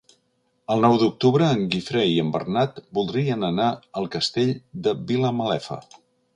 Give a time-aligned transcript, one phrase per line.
[0.75, 3.69] El nou d'octubre en Guifré i en Bernat voldrien anar
[4.01, 4.53] al Castell
[4.89, 5.83] de Vilamalefa.